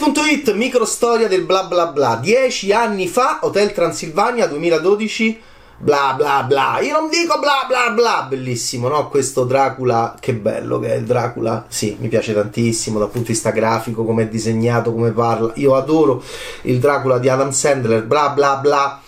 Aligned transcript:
News.it, 0.00 0.54
microstoria 0.54 1.28
del 1.28 1.42
bla 1.42 1.64
bla 1.64 1.88
bla. 1.88 2.16
Dieci 2.16 2.72
anni 2.72 3.06
fa, 3.06 3.40
Hotel 3.42 3.72
Transilvania 3.72 4.46
2012, 4.46 5.38
bla 5.76 6.14
bla 6.16 6.42
bla. 6.44 6.78
Io 6.80 6.98
non 6.98 7.10
dico 7.10 7.38
bla 7.38 7.66
bla 7.68 7.90
bla. 7.90 8.24
Bellissimo, 8.26 8.88
no? 8.88 9.10
Questo 9.10 9.44
Dracula, 9.44 10.16
che 10.18 10.32
bello 10.32 10.78
che 10.78 10.94
è 10.94 10.96
il 10.96 11.04
Dracula. 11.04 11.66
Sì, 11.68 11.98
mi 12.00 12.08
piace 12.08 12.32
tantissimo 12.32 12.98
dal 12.98 13.10
punto 13.10 13.26
di 13.26 13.32
vista 13.34 13.50
grafico, 13.50 14.04
come 14.04 14.22
è 14.22 14.28
disegnato, 14.28 14.90
come 14.90 15.10
parla. 15.10 15.52
Io 15.56 15.74
adoro 15.74 16.22
il 16.62 16.78
Dracula 16.78 17.18
di 17.18 17.28
Adam 17.28 17.50
Sandler, 17.50 18.02
bla 18.04 18.30
bla 18.30 18.56
bla 18.56 19.02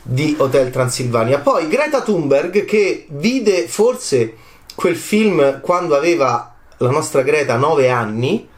di 0.00 0.36
Hotel 0.38 0.70
Transilvania. 0.70 1.40
Poi 1.40 1.68
Greta 1.68 2.00
Thunberg 2.00 2.64
che 2.64 3.04
vide 3.10 3.68
forse 3.68 4.36
quel 4.74 4.96
film 4.96 5.60
quando 5.60 5.94
aveva 5.94 6.54
la 6.78 6.90
nostra 6.90 7.20
Greta 7.20 7.56
9 7.56 7.90
anni 7.90 8.48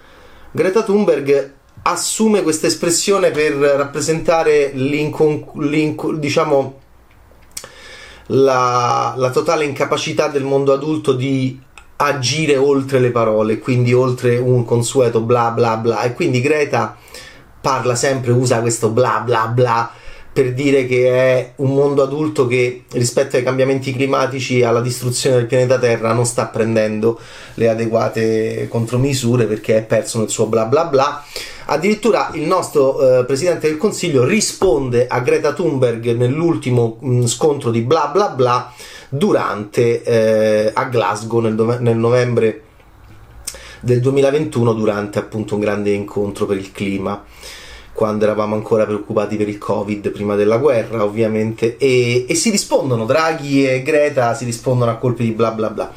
Greta 0.54 0.82
Thunberg 0.82 1.60
assume 1.82 2.42
questa 2.42 2.66
espressione 2.66 3.30
per 3.30 3.52
rappresentare 3.54 4.72
diciamo, 6.18 6.80
la, 8.26 9.14
la 9.16 9.30
totale 9.30 9.64
incapacità 9.64 10.28
del 10.28 10.44
mondo 10.44 10.72
adulto 10.72 11.12
di 11.12 11.60
agire 11.96 12.56
oltre 12.56 12.98
le 12.98 13.10
parole, 13.10 13.58
quindi 13.58 13.92
oltre 13.92 14.38
un 14.38 14.64
consueto 14.64 15.20
bla 15.20 15.50
bla 15.50 15.76
bla. 15.76 16.02
E 16.02 16.14
quindi 16.14 16.40
Greta 16.40 16.96
parla 17.60 17.94
sempre, 17.94 18.32
usa 18.32 18.60
questo 18.60 18.90
bla 18.90 19.22
bla 19.24 19.46
bla 19.46 19.90
per 20.32 20.54
dire 20.54 20.86
che 20.86 21.08
è 21.08 21.52
un 21.56 21.74
mondo 21.74 22.02
adulto 22.02 22.46
che 22.46 22.84
rispetto 22.92 23.36
ai 23.36 23.42
cambiamenti 23.42 23.92
climatici 23.92 24.60
e 24.60 24.64
alla 24.64 24.80
distruzione 24.80 25.36
del 25.36 25.46
pianeta 25.46 25.78
Terra 25.78 26.14
non 26.14 26.24
sta 26.24 26.46
prendendo 26.46 27.20
le 27.54 27.68
adeguate 27.68 28.66
contromisure 28.68 29.44
perché 29.44 29.76
è 29.76 29.82
perso 29.82 30.18
nel 30.18 30.30
suo 30.30 30.46
bla 30.46 30.64
bla 30.64 30.86
bla. 30.86 31.22
Addirittura 31.66 32.30
il 32.32 32.42
nostro 32.42 33.20
eh, 33.20 33.24
Presidente 33.24 33.68
del 33.68 33.76
Consiglio 33.76 34.24
risponde 34.24 35.06
a 35.06 35.20
Greta 35.20 35.52
Thunberg 35.52 36.14
nell'ultimo 36.16 36.96
mh, 37.00 37.14
mm, 37.14 37.24
scontro 37.26 37.70
di 37.70 37.82
bla 37.82 38.10
bla 38.12 38.28
bla 38.28 38.72
durante 39.10 40.02
eh, 40.02 40.70
a 40.72 40.84
Glasgow 40.84 41.40
nel, 41.40 41.78
nel 41.80 41.96
novembre 41.96 42.62
del 43.80 44.00
2021 44.00 44.72
durante 44.72 45.18
appunto 45.18 45.54
un 45.54 45.60
grande 45.60 45.90
incontro 45.90 46.46
per 46.46 46.56
il 46.56 46.72
clima 46.72 47.22
quando 47.92 48.24
eravamo 48.24 48.54
ancora 48.54 48.84
preoccupati 48.84 49.36
per 49.36 49.48
il 49.48 49.58
Covid 49.58 50.10
prima 50.10 50.34
della 50.34 50.56
guerra, 50.56 51.04
ovviamente, 51.04 51.76
e, 51.76 52.24
e 52.28 52.34
si 52.34 52.50
rispondono, 52.50 53.04
Draghi 53.04 53.68
e 53.68 53.82
Greta 53.82 54.34
si 54.34 54.44
rispondono 54.44 54.90
a 54.90 54.96
colpi 54.96 55.24
di 55.24 55.32
bla 55.32 55.50
bla 55.50 55.70
bla. 55.70 55.92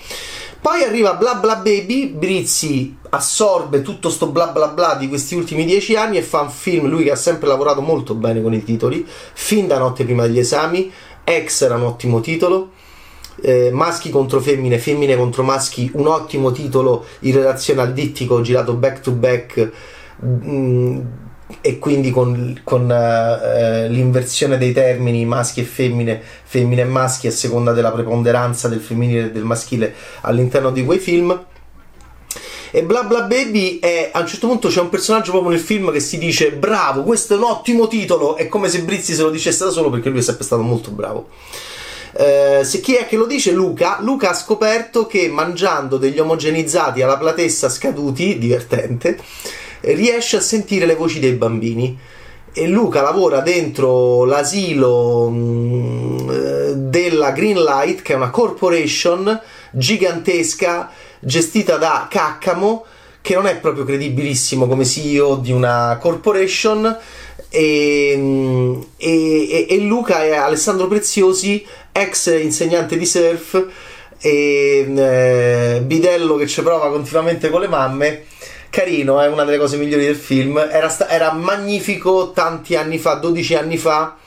Poi 0.65 0.81
arriva 0.81 1.13
Bla 1.13 1.35
Bla 1.35 1.57
Baby, 1.57 2.07
Brizzi 2.07 2.97
assorbe 3.09 3.83
tutto 3.83 4.09
sto 4.09 4.27
bla 4.27 4.47
bla 4.47 4.69
bla 4.69 4.95
di 4.95 5.07
questi 5.07 5.35
ultimi 5.35 5.63
dieci 5.63 5.95
anni 5.95 6.17
e 6.17 6.23
fa 6.23 6.41
un 6.41 6.49
film, 6.49 6.87
lui 6.87 7.03
che 7.03 7.11
ha 7.11 7.15
sempre 7.15 7.47
lavorato 7.47 7.81
molto 7.81 8.15
bene 8.15 8.41
con 8.41 8.52
i 8.52 8.63
titoli, 8.63 9.05
fin 9.07 9.67
da 9.67 9.77
notte 9.77 10.03
prima 10.03 10.25
degli 10.25 10.39
esami, 10.39 10.91
Ex 11.23 11.61
era 11.61 11.75
un 11.75 11.83
ottimo 11.83 12.19
titolo, 12.19 12.71
eh, 13.41 13.69
maschi 13.71 14.09
contro 14.09 14.39
femmine, 14.39 14.80
femmine 14.80 15.15
contro 15.15 15.43
maschi, 15.43 15.91
un 15.93 16.07
ottimo 16.07 16.52
titolo 16.52 17.05
in 17.19 17.33
relazione 17.33 17.81
al 17.81 17.93
dittico 17.93 18.41
girato 18.41 18.73
back 18.73 19.02
to 19.02 19.11
back. 19.11 19.71
Mh, 20.19 20.49
mm, 20.49 21.02
e 21.61 21.77
quindi 21.77 22.09
con, 22.09 22.59
con 22.63 22.83
uh, 22.83 23.91
l'inversione 23.91 24.57
dei 24.57 24.73
termini 24.73 25.25
maschi 25.25 25.61
e 25.61 25.63
femmine, 25.63 26.21
femmine 26.43 26.81
e 26.81 26.85
maschi 26.85 27.27
a 27.27 27.31
seconda 27.31 27.71
della 27.71 27.91
preponderanza 27.91 28.67
del 28.67 28.79
femminile 28.79 29.25
e 29.25 29.31
del 29.31 29.43
maschile 29.43 29.93
all'interno 30.21 30.71
di 30.71 30.83
quei 30.83 30.99
film. 30.99 31.45
E 32.71 32.83
Bla 32.83 33.03
Bla 33.03 33.21
Baby 33.21 33.79
è 33.79 34.09
a 34.11 34.19
un 34.19 34.27
certo 34.27 34.47
punto 34.47 34.67
c'è 34.67 34.81
un 34.81 34.89
personaggio 34.89 35.31
proprio 35.31 35.52
nel 35.52 35.59
film 35.59 35.92
che 35.92 35.99
si 35.99 36.17
dice 36.17 36.52
bravo, 36.52 37.03
questo 37.03 37.36
è 37.36 37.37
un 37.37 37.43
ottimo 37.43 37.87
titolo, 37.87 38.36
è 38.36 38.47
come 38.49 38.67
se 38.67 38.81
Brizzi 38.81 39.14
se 39.14 39.21
lo 39.21 39.30
dicesse 39.30 39.65
da 39.65 39.71
solo 39.71 39.89
perché 39.89 40.09
lui 40.09 40.20
è 40.20 40.23
sempre 40.23 40.43
stato 40.43 40.61
molto 40.64 40.91
bravo. 40.91 41.30
Uh, 42.17 42.64
se 42.64 42.80
chi 42.80 42.95
è 42.95 43.08
che 43.08 43.17
lo 43.17 43.25
dice? 43.25 43.52
Luca. 43.52 43.97
Luca 43.99 44.31
ha 44.31 44.33
scoperto 44.33 45.05
che 45.05 45.27
mangiando 45.27 45.97
degli 45.97 46.17
omogenizzati 46.17 47.02
alla 47.02 47.17
platessa 47.17 47.70
scaduti, 47.70 48.37
divertente, 48.37 49.20
riesce 49.93 50.37
a 50.37 50.41
sentire 50.41 50.85
le 50.85 50.95
voci 50.95 51.19
dei 51.19 51.33
bambini. 51.33 51.97
E 52.57 52.67
Luca 52.67 53.01
lavora 53.01 53.41
dentro 53.41 54.23
l'asilo 54.23 55.29
mm, 55.29 56.29
eh, 56.29 56.73
della 56.75 57.31
Greenlight, 57.31 58.01
che 58.01 58.13
è 58.13 58.15
una 58.15 58.29
corporation 58.29 59.39
gigantesca 59.71 60.89
gestita 61.19 61.75
da 61.75 62.07
Caccamo, 62.09 62.85
che 63.21 63.33
non 63.33 63.47
è 63.47 63.57
proprio 63.57 63.83
credibilissimo 63.83 64.67
come 64.67 64.85
CEO 64.85 65.35
di 65.35 65.51
una 65.51 65.97
corporation. 65.99 66.97
E, 67.49 68.13
mm, 68.15 68.81
e, 68.97 69.67
e, 69.69 69.77
Luca 69.79 70.23
è 70.23 70.33
Alessandro 70.35 70.87
Preziosi, 70.87 71.65
ex 71.91 72.39
insegnante 72.41 72.97
di 72.97 73.05
surf 73.05 73.67
e 74.19 74.85
eh, 74.95 75.81
bidello 75.83 76.35
che 76.35 76.47
ci 76.47 76.61
prova 76.61 76.89
continuamente 76.89 77.49
con 77.49 77.61
le 77.61 77.67
mamme 77.67 78.23
carino, 78.75 79.21
è 79.21 79.27
una 79.27 79.45
delle 79.45 79.58
cose 79.58 79.77
migliori 79.77 80.03
del 80.03 80.17
film. 80.17 80.58
Era, 80.58 80.89
sta- 80.89 81.08
era 81.08 81.31
magnifico 81.31 82.31
tanti 82.33 82.75
anni 82.75 82.97
fa, 82.97 83.13
12 83.13 83.55
anni 83.55 83.77
fa. 83.77 84.17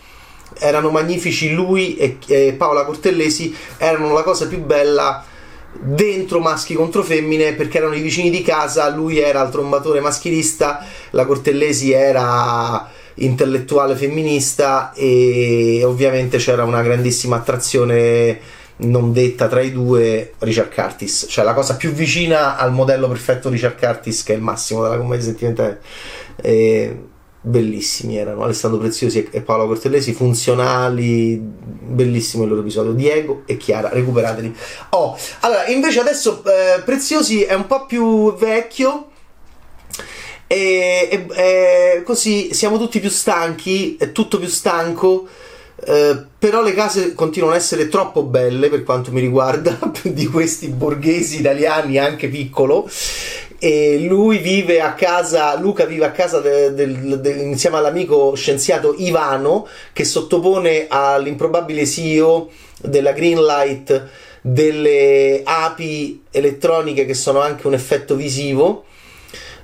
Erano 0.58 0.88
magnifici 0.88 1.52
lui 1.52 1.96
e, 1.98 2.16
e 2.26 2.54
Paola 2.56 2.84
Cortellesi, 2.84 3.54
erano 3.76 4.14
la 4.14 4.22
cosa 4.22 4.48
più 4.48 4.60
bella 4.60 5.22
dentro 5.70 6.40
maschi 6.40 6.72
contro 6.72 7.02
femmine 7.02 7.52
perché 7.52 7.76
erano 7.76 7.94
i 7.94 8.00
vicini 8.00 8.30
di 8.30 8.40
casa, 8.40 8.88
lui 8.88 9.18
era 9.18 9.42
il 9.42 9.50
trombatore 9.50 10.00
maschilista, 10.00 10.84
la 11.10 11.26
Cortellesi 11.26 11.92
era 11.92 12.88
intellettuale 13.16 13.96
femminista 13.96 14.92
e 14.94 15.82
ovviamente 15.84 16.38
c'era 16.38 16.64
una 16.64 16.80
grandissima 16.80 17.36
attrazione 17.36 18.40
non 18.78 19.12
detta 19.12 19.48
tra 19.48 19.60
i 19.60 19.72
due 19.72 20.34
Richard 20.38 20.72
Curtis, 20.72 21.26
cioè 21.28 21.44
la 21.44 21.54
cosa 21.54 21.76
più 21.76 21.90
vicina 21.90 22.56
al 22.56 22.72
modello 22.72 23.08
perfetto 23.08 23.48
Richard 23.48 23.78
Curtis 23.78 24.22
che 24.22 24.34
è 24.34 24.36
il 24.36 24.42
massimo 24.42 24.82
della 24.82 24.98
commedia 24.98 25.24
sentimentale. 25.24 25.80
E 26.40 26.96
bellissimi 27.40 28.18
erano 28.18 28.42
Alessandro 28.42 28.78
Preziosi 28.78 29.28
e 29.30 29.40
Paolo 29.40 29.66
Cortellesi 29.66 30.12
funzionali 30.12 31.38
bellissimo 31.38 32.42
il 32.42 32.48
loro 32.48 32.62
episodio 32.62 32.92
Diego 32.92 33.42
e 33.46 33.56
Chiara 33.56 33.90
recuperateli 33.90 34.54
oh 34.90 35.16
allora 35.40 35.66
invece 35.68 36.00
adesso 36.00 36.42
eh, 36.44 36.82
Preziosi 36.82 37.44
è 37.44 37.54
un 37.54 37.66
po' 37.66 37.86
più 37.86 38.34
vecchio 38.34 39.10
e, 40.48 41.08
e, 41.10 41.26
e, 41.34 42.02
così 42.04 42.52
siamo 42.52 42.76
tutti 42.76 42.98
più 42.98 43.10
stanchi 43.10 43.96
è 43.96 44.10
tutto 44.10 44.38
più 44.38 44.48
stanco 44.48 45.28
eh, 45.84 46.24
però 46.38 46.62
le 46.62 46.74
case 46.74 47.14
continuano 47.14 47.54
ad 47.54 47.60
essere 47.60 47.88
troppo 47.88 48.24
belle 48.24 48.68
per 48.68 48.82
quanto 48.82 49.12
mi 49.12 49.20
riguarda 49.20 49.78
di 50.02 50.26
questi 50.26 50.68
borghesi 50.68 51.38
italiani 51.40 51.98
anche 51.98 52.28
piccolo. 52.28 52.88
E 53.60 53.98
lui 53.98 54.38
vive 54.38 54.80
a 54.80 54.92
casa 54.92 55.58
Luca 55.58 55.84
vive 55.84 56.04
a 56.04 56.12
casa 56.12 56.38
de, 56.38 56.74
de, 56.74 57.20
de, 57.20 57.30
insieme 57.42 57.76
all'amico 57.76 58.36
scienziato 58.36 58.94
Ivano 58.96 59.66
che 59.92 60.04
sottopone 60.04 60.86
all'improbabile 60.88 61.84
CEO 61.84 62.50
della 62.80 63.10
Greenlight 63.10 64.08
delle 64.42 65.40
api 65.42 66.22
elettroniche 66.30 67.04
che 67.04 67.14
sono 67.14 67.40
anche 67.40 67.66
un 67.66 67.74
effetto 67.74 68.14
visivo 68.14 68.84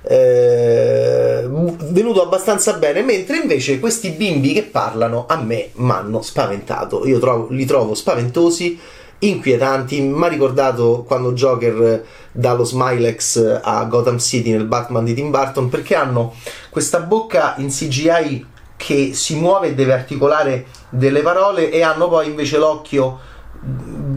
eh, 0.07 1.47
venuto 1.89 2.21
abbastanza 2.21 2.73
bene, 2.73 3.01
mentre 3.01 3.37
invece 3.37 3.79
questi 3.79 4.11
bimbi 4.11 4.53
che 4.53 4.63
parlano 4.63 5.25
a 5.27 5.37
me 5.37 5.69
mi 5.73 5.91
hanno 5.91 6.21
spaventato. 6.21 7.05
Io 7.07 7.19
trovo, 7.19 7.47
li 7.49 7.65
trovo 7.65 7.93
spaventosi, 7.93 8.79
inquietanti. 9.19 10.01
Mi 10.01 10.23
ha 10.23 10.27
ricordato 10.27 11.03
quando 11.07 11.33
Joker 11.33 12.05
dà 12.31 12.53
lo 12.53 12.63
Smilex 12.63 13.59
a 13.61 13.83
Gotham 13.85 14.19
City 14.19 14.51
nel 14.51 14.65
Batman 14.65 15.05
di 15.05 15.13
Tim 15.13 15.31
Burton 15.31 15.69
perché 15.69 15.95
hanno 15.95 16.33
questa 16.69 16.99
bocca 16.99 17.55
in 17.57 17.69
CGI 17.69 18.45
che 18.77 19.13
si 19.13 19.35
muove 19.35 19.69
e 19.69 19.73
deve 19.73 19.93
articolare 19.93 20.65
delle 20.89 21.21
parole 21.21 21.71
e 21.71 21.81
hanno 21.81 22.09
poi 22.09 22.27
invece 22.27 22.57
l'occhio 22.57 23.19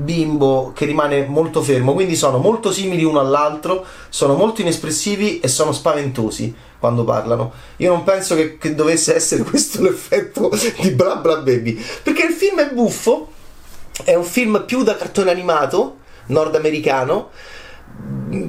bimbo 0.09 0.73
che 0.75 0.87
rimane 0.87 1.27
molto 1.27 1.61
fermo, 1.61 1.93
quindi 1.93 2.17
sono 2.17 2.39
molto 2.39 2.73
simili 2.73 3.05
uno 3.05 3.21
all'altro, 3.21 3.85
sono 4.09 4.37
molto 4.37 4.63
inespressivi 4.63 5.39
e 5.41 5.49
sono 5.49 5.73
spaventosi 5.73 6.55
quando 6.79 7.05
parlano. 7.05 7.53
Io 7.77 7.91
non 7.93 8.05
penso 8.05 8.35
che, 8.35 8.57
che 8.57 8.75
dovesse 8.75 9.15
essere 9.15 9.43
questo 9.49 9.83
l'effetto 9.83 10.51
di 10.81 10.93
Bla 10.93 11.17
Bla 11.17 11.37
Baby, 11.37 11.79
perché 12.03 12.25
il 12.25 12.33
film 12.33 12.59
è 12.61 12.73
buffo, 12.73 13.33
è 14.03 14.15
un 14.15 14.25
film 14.25 14.65
più 14.67 14.83
da 14.83 14.97
cartone 14.97 15.31
animato 15.31 15.97
nordamericano 16.29 17.29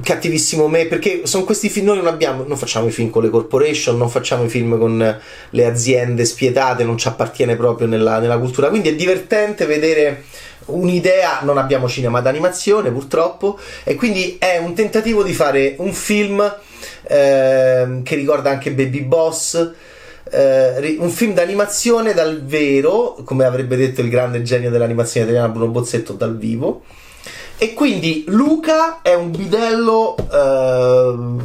cattivissimo 0.04 0.68
me 0.68 0.86
perché 0.86 1.22
sono 1.26 1.44
questi 1.44 1.70
film 1.70 1.88
noi 1.88 1.98
non 1.98 2.08
abbiamo 2.08 2.44
non 2.44 2.58
facciamo 2.58 2.88
i 2.88 2.92
film 2.92 3.10
con 3.10 3.24
le 3.24 3.30
corporation 3.30 3.98
non 3.98 4.10
facciamo 4.10 4.44
i 4.44 4.50
film 4.50 4.78
con 4.78 5.20
le 5.50 5.66
aziende 5.66 6.26
spietate 6.26 6.84
non 6.84 6.98
ci 6.98 7.08
appartiene 7.08 7.56
proprio 7.56 7.88
nella, 7.88 8.20
nella 8.20 8.38
cultura 8.38 8.70
quindi 8.70 8.90
è 8.90 8.96
divertente 8.96 9.66
vedere 9.66 10.24
un'idea, 10.70 11.40
non 11.44 11.58
abbiamo 11.58 11.88
cinema 11.88 12.22
d'animazione 12.22 12.92
purtroppo, 12.92 13.60
e 13.84 13.96
quindi 13.96 14.38
è 14.40 14.58
un 14.58 14.74
tentativo 14.74 15.24
di 15.24 15.34
fare 15.34 15.76
un 15.78 15.94
film 15.94 16.42
eh, 17.04 18.02
che 18.04 18.16
ricorda 18.16 18.50
anche 18.50 18.72
Baby 18.72 19.02
Boss. 19.02 19.72
Eh, 20.32 20.98
un 21.00 21.10
film 21.10 21.34
d'animazione 21.34 22.14
dal 22.14 22.44
vero, 22.46 23.18
come 23.24 23.46
avrebbe 23.46 23.76
detto 23.76 24.02
il 24.02 24.10
grande 24.10 24.44
genio 24.44 24.70
dell'animazione 24.70 25.26
italiana 25.26 25.52
Bruno 25.52 25.72
Bozzetto 25.72 26.14
dal 26.14 26.38
vivo. 26.38 26.84
E 27.62 27.74
quindi 27.74 28.24
Luca 28.28 29.02
è 29.02 29.14
un 29.14 29.32
bidello, 29.32 30.16
eh, 30.32 31.44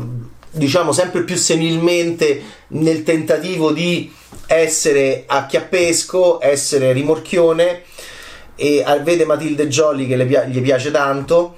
diciamo, 0.53 0.93
sempre 0.93 1.25
più 1.25 1.35
senilmente 1.35 2.41
nel 2.69 3.03
tentativo 3.03 3.73
di 3.73 4.15
essere 4.47 5.25
acchiappesco, 5.27 6.39
essere 6.41 6.93
rimorchione 6.93 7.83
e 8.55 8.85
vede 9.03 9.25
Matilde 9.25 9.67
Jolly 9.67 10.07
che 10.07 10.47
gli 10.47 10.63
piace 10.63 10.93
tanto, 10.93 11.57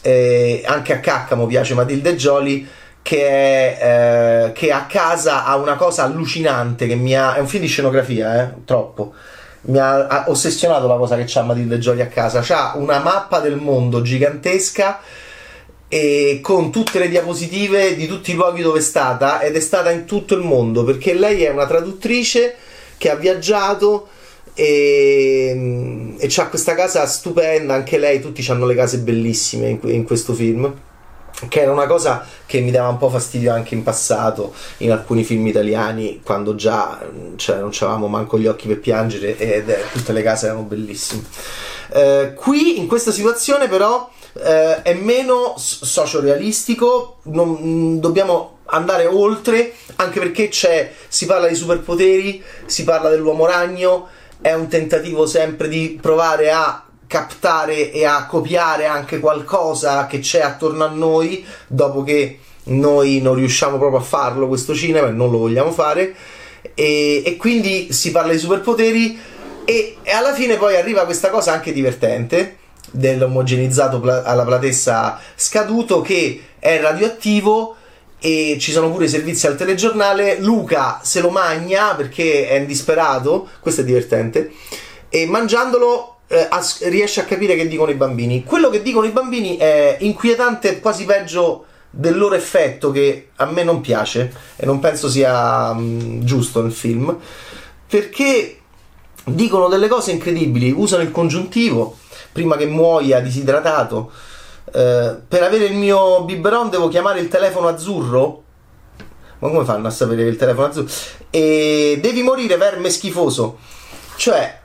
eh, 0.00 0.62
anche 0.66 0.94
a 0.94 0.98
Caccamo 0.98 1.46
piace 1.46 1.74
Matilde 1.74 2.16
Jolly 2.16 2.66
che, 3.02 4.46
eh, 4.46 4.52
che 4.52 4.72
a 4.72 4.86
casa 4.86 5.44
ha 5.44 5.54
una 5.56 5.76
cosa 5.76 6.02
allucinante 6.02 6.88
che 6.88 6.96
mi 6.96 7.14
ha... 7.16 7.36
è 7.36 7.38
un 7.38 7.46
film 7.46 7.62
di 7.62 7.68
scenografia, 7.68 8.42
eh, 8.42 8.54
troppo. 8.64 9.14
Mi 9.62 9.78
ha, 9.78 10.06
ha 10.06 10.24
ossessionato 10.28 10.86
la 10.86 10.96
cosa 10.96 11.16
che 11.16 11.24
c'ha 11.26 11.42
Matilde 11.42 11.78
Jolly 11.78 12.00
a 12.00 12.08
casa. 12.08 12.40
C'ha 12.42 12.72
una 12.76 12.98
mappa 12.98 13.40
del 13.40 13.56
mondo 13.56 14.02
gigantesca 14.02 15.00
e 15.88 16.40
con 16.42 16.72
tutte 16.72 16.98
le 16.98 17.08
diapositive 17.08 17.94
di 17.94 18.06
tutti 18.06 18.30
i 18.30 18.34
luoghi 18.34 18.62
dove 18.62 18.78
è 18.78 18.82
stata 18.82 19.42
ed 19.42 19.54
è 19.56 19.60
stata 19.60 19.90
in 19.90 20.06
tutto 20.06 20.34
il 20.34 20.40
mondo 20.40 20.84
perché 20.84 21.12
lei 21.12 21.42
è 21.42 21.50
una 21.50 21.66
traduttrice 21.66 22.54
che 22.96 23.10
ha 23.10 23.14
viaggiato 23.14 24.08
e, 24.54 26.14
e 26.16 26.26
c'ha 26.30 26.46
questa 26.46 26.74
casa 26.74 27.04
stupenda 27.06 27.74
anche 27.74 27.98
lei 27.98 28.20
tutti 28.20 28.42
hanno 28.50 28.64
le 28.64 28.74
case 28.74 29.00
bellissime 29.00 29.68
in, 29.68 29.78
in 29.82 30.04
questo 30.04 30.32
film 30.32 30.74
che 31.48 31.60
era 31.60 31.72
una 31.72 31.86
cosa 31.86 32.24
che 32.46 32.60
mi 32.60 32.70
dava 32.70 32.88
un 32.88 32.98
po' 32.98 33.08
fastidio 33.08 33.52
anche 33.52 33.74
in 33.74 33.82
passato 33.82 34.54
in 34.78 34.92
alcuni 34.92 35.24
film 35.24 35.46
italiani 35.46 36.20
quando 36.22 36.54
già 36.54 37.00
cioè, 37.36 37.58
non 37.58 37.70
avevamo 37.74 38.08
manco 38.08 38.38
gli 38.38 38.46
occhi 38.46 38.68
per 38.68 38.80
piangere 38.80 39.36
e 39.36 39.64
tutte 39.92 40.12
le 40.12 40.22
case 40.22 40.46
erano 40.46 40.62
bellissime. 40.62 41.22
Eh, 41.92 42.32
qui 42.34 42.78
in 42.78 42.86
questa 42.86 43.10
situazione 43.10 43.68
però 43.68 44.08
eh, 44.34 44.82
è 44.82 44.94
meno 44.94 45.54
socio-realistico 45.56 47.18
non, 47.24 47.58
mm, 47.60 47.98
dobbiamo 47.98 48.58
andare 48.66 49.06
oltre 49.06 49.74
anche 49.96 50.18
perché 50.18 50.50
si 51.08 51.26
parla 51.26 51.48
di 51.48 51.54
superpoteri 51.54 52.42
si 52.64 52.84
parla 52.84 53.10
dell'uomo 53.10 53.44
ragno 53.44 54.08
è 54.40 54.52
un 54.54 54.68
tentativo 54.68 55.26
sempre 55.26 55.68
di 55.68 55.98
provare 56.00 56.50
a 56.50 56.82
captare 57.12 57.92
e 57.92 58.06
a 58.06 58.24
copiare 58.24 58.86
anche 58.86 59.20
qualcosa 59.20 60.06
che 60.06 60.20
c'è 60.20 60.40
attorno 60.40 60.82
a 60.82 60.88
noi, 60.88 61.44
dopo 61.66 62.02
che 62.02 62.38
noi 62.64 63.20
non 63.20 63.34
riusciamo 63.34 63.76
proprio 63.76 64.00
a 64.00 64.02
farlo 64.02 64.48
questo 64.48 64.74
cinema 64.74 65.08
e 65.08 65.10
non 65.10 65.30
lo 65.30 65.36
vogliamo 65.36 65.72
fare. 65.72 66.14
E, 66.74 67.22
e 67.22 67.36
quindi 67.36 67.92
si 67.92 68.12
parla 68.12 68.32
di 68.32 68.38
superpoteri 68.38 69.18
e, 69.66 69.96
e, 70.02 70.10
alla 70.10 70.32
fine 70.32 70.56
poi 70.56 70.74
arriva 70.76 71.04
questa 71.04 71.28
cosa 71.28 71.52
anche 71.52 71.74
divertente 71.74 72.56
dell'omogenizzato 72.90 74.00
pla- 74.00 74.22
alla 74.22 74.44
platessa 74.44 75.20
scaduto 75.34 76.00
che 76.00 76.40
è 76.58 76.80
radioattivo 76.80 77.76
e 78.20 78.56
ci 78.58 78.72
sono 78.72 78.90
pure 78.90 79.04
i 79.04 79.08
servizi 79.08 79.46
al 79.46 79.56
telegiornale. 79.56 80.38
Luca 80.40 81.00
se 81.02 81.20
lo 81.20 81.28
magna 81.28 81.94
perché 81.94 82.48
è 82.48 82.64
disperato, 82.64 83.50
questo 83.60 83.82
è 83.82 83.84
divertente, 83.84 84.50
e 85.10 85.26
mangiandolo 85.26 86.11
eh, 86.32 86.46
as- 86.48 86.88
riesce 86.88 87.20
a 87.20 87.24
capire 87.24 87.54
che 87.54 87.68
dicono 87.68 87.90
i 87.90 87.94
bambini. 87.94 88.42
Quello 88.42 88.70
che 88.70 88.82
dicono 88.82 89.06
i 89.06 89.10
bambini 89.10 89.56
è 89.56 89.98
inquietante, 90.00 90.80
quasi 90.80 91.04
peggio 91.04 91.66
del 91.90 92.16
loro 92.16 92.34
effetto 92.34 92.90
che 92.90 93.28
a 93.36 93.44
me 93.44 93.62
non 93.62 93.82
piace 93.82 94.32
e 94.56 94.64
non 94.64 94.80
penso 94.80 95.10
sia 95.10 95.74
mh, 95.74 95.82
mm, 95.82 96.20
giusto 96.22 96.62
nel 96.62 96.72
film 96.72 97.14
perché 97.86 98.58
dicono 99.24 99.68
delle 99.68 99.86
cose 99.88 100.12
incredibili, 100.12 100.72
usano 100.74 101.02
il 101.02 101.10
congiuntivo 101.10 101.98
prima 102.32 102.56
che 102.56 102.64
muoia 102.64 103.20
disidratato. 103.20 104.10
Eh, 104.72 105.16
per 105.28 105.42
avere 105.42 105.66
il 105.66 105.74
mio 105.74 106.24
biberon 106.24 106.70
devo 106.70 106.88
chiamare 106.88 107.20
il 107.20 107.28
telefono 107.28 107.68
azzurro. 107.68 108.42
Ma 109.40 109.48
come 109.50 109.64
fanno 109.66 109.88
a 109.88 109.90
sapere 109.90 110.22
il 110.22 110.36
telefono 110.36 110.68
azzurro? 110.68 110.88
E 111.28 111.98
devi 112.00 112.22
morire, 112.22 112.56
verme 112.56 112.88
schifoso. 112.88 113.58
Cioè, 114.16 114.60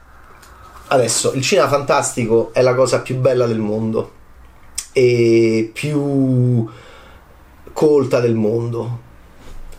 Adesso, 0.90 1.34
il 1.34 1.42
cinema 1.42 1.68
fantastico 1.68 2.54
è 2.54 2.62
la 2.62 2.74
cosa 2.74 3.02
più 3.02 3.18
bella 3.18 3.46
del 3.46 3.60
mondo 3.60 4.14
e 4.94 5.70
più 5.74 6.66
colta 7.74 8.22
del 8.22 8.36
mondo. 8.36 9.00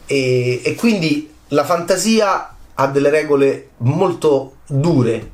E, 0.05 0.60
e 0.62 0.75
quindi 0.75 1.32
la 1.49 1.64
fantasia 1.64 2.55
ha 2.75 2.87
delle 2.88 3.08
regole 3.08 3.70
molto 3.78 4.56
dure, 4.66 5.31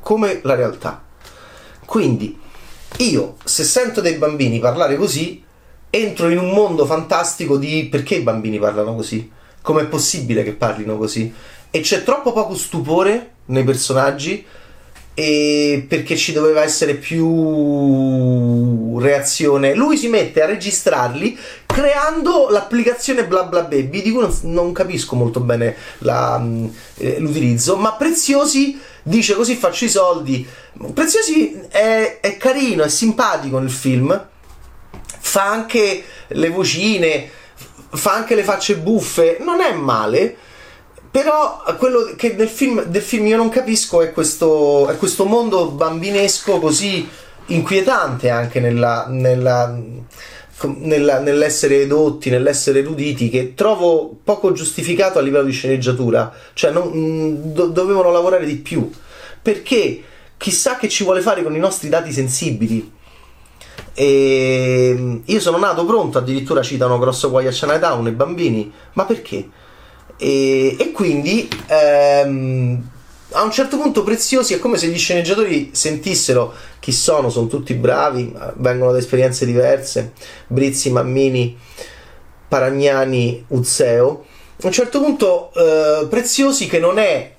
come 0.00 0.40
la 0.44 0.54
realtà. 0.54 1.04
Quindi 1.84 2.40
io, 2.98 3.36
se 3.44 3.64
sento 3.64 4.00
dei 4.00 4.14
bambini 4.14 4.58
parlare 4.60 4.96
così, 4.96 5.44
entro 5.90 6.30
in 6.30 6.38
un 6.38 6.50
mondo 6.50 6.86
fantastico 6.86 7.58
di 7.58 7.86
perché 7.90 8.14
i 8.14 8.22
bambini 8.22 8.58
parlano 8.58 8.94
così, 8.94 9.30
com'è 9.60 9.84
possibile 9.84 10.42
che 10.42 10.54
parlino 10.54 10.96
così. 10.96 11.30
E 11.70 11.80
c'è 11.80 12.02
troppo 12.02 12.32
poco 12.32 12.54
stupore 12.54 13.32
nei 13.46 13.64
personaggi 13.64 14.44
e 15.20 15.84
perché 15.88 16.16
ci 16.16 16.30
doveva 16.30 16.62
essere 16.62 16.94
più 16.94 17.26
reazione. 19.00 19.74
Lui 19.74 19.96
si 19.96 20.06
mette 20.06 20.40
a 20.40 20.46
registrarli 20.46 21.36
creando 21.66 22.46
l'applicazione 22.50 23.26
bla 23.26 23.42
bla 23.42 23.62
baby, 23.62 24.00
di 24.00 24.12
cui 24.12 24.20
non, 24.20 24.32
non 24.42 24.70
capisco 24.70 25.16
molto 25.16 25.40
bene 25.40 25.74
la, 25.98 26.40
eh, 26.98 27.18
l'utilizzo, 27.18 27.74
ma 27.74 27.94
Preziosi 27.94 28.78
dice 29.02 29.34
così 29.34 29.56
faccio 29.56 29.86
i 29.86 29.88
soldi. 29.88 30.46
Preziosi 30.94 31.62
è, 31.68 32.18
è 32.20 32.36
carino, 32.36 32.84
è 32.84 32.88
simpatico 32.88 33.58
nel 33.58 33.72
film, 33.72 34.28
fa 35.18 35.50
anche 35.50 36.04
le 36.28 36.48
vocine, 36.48 37.28
fa 37.90 38.12
anche 38.12 38.36
le 38.36 38.44
facce 38.44 38.76
buffe, 38.76 39.38
non 39.40 39.60
è 39.62 39.72
male 39.72 40.36
però 41.10 41.62
quello 41.78 42.12
che 42.16 42.34
nel 42.34 42.48
film, 42.48 42.82
del 42.84 43.02
film 43.02 43.26
io 43.26 43.36
non 43.36 43.48
capisco 43.48 44.02
è 44.02 44.12
questo, 44.12 44.88
è 44.88 44.96
questo 44.96 45.24
mondo 45.24 45.70
bambinesco 45.70 46.58
così 46.58 47.08
inquietante 47.46 48.28
anche 48.28 48.60
nella, 48.60 49.06
nella, 49.08 49.78
nella, 50.64 51.20
nell'essere 51.20 51.82
edotti, 51.82 52.30
nell'essere 52.30 52.80
eruditi, 52.80 53.30
che 53.30 53.54
trovo 53.54 54.16
poco 54.22 54.52
giustificato 54.52 55.18
a 55.18 55.22
livello 55.22 55.44
di 55.44 55.52
sceneggiatura. 55.52 56.32
Cioè, 56.52 56.70
non, 56.70 56.90
mm, 56.94 57.34
do, 57.52 57.66
dovevano 57.66 58.10
lavorare 58.10 58.44
di 58.44 58.56
più. 58.56 58.90
Perché 59.40 60.02
chissà 60.36 60.76
che 60.76 60.88
ci 60.88 61.04
vuole 61.04 61.20
fare 61.20 61.42
con 61.42 61.54
i 61.54 61.58
nostri 61.58 61.88
dati 61.88 62.12
sensibili. 62.12 62.96
E 63.94 65.20
io 65.24 65.40
sono 65.40 65.58
nato 65.58 65.84
pronto, 65.84 66.18
addirittura 66.18 66.62
citano 66.62 66.98
Grosso 66.98 67.30
Guai 67.30 67.46
a 67.46 67.50
Chinatown 67.50 68.06
i 68.06 68.12
bambini, 68.12 68.72
ma 68.92 69.04
perché? 69.04 69.48
E, 70.18 70.76
e 70.78 70.90
quindi 70.92 71.48
ehm, 71.68 72.90
a 73.32 73.42
un 73.42 73.50
certo 73.50 73.78
punto 73.78 74.02
preziosi 74.02 74.54
è 74.54 74.58
come 74.58 74.78
se 74.78 74.88
gli 74.88 74.98
sceneggiatori 74.98 75.70
sentissero 75.72 76.54
chi 76.80 76.92
sono, 76.92 77.30
sono 77.30 77.46
tutti 77.46 77.74
bravi, 77.74 78.34
vengono 78.56 78.92
da 78.92 78.98
esperienze 78.98 79.44
diverse, 79.44 80.12
Brizzi, 80.46 80.90
Mammini, 80.90 81.56
Paragnani, 82.48 83.44
Uzzeo. 83.48 84.24
A 84.60 84.66
un 84.66 84.72
certo 84.72 85.00
punto 85.00 85.52
eh, 85.54 86.06
Preziosi 86.08 86.66
che 86.66 86.78
non 86.78 86.98
è, 86.98 87.34